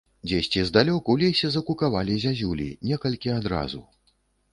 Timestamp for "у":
1.13-1.15